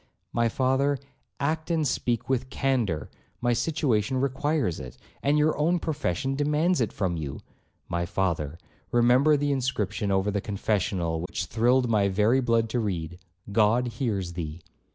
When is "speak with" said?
1.87-2.49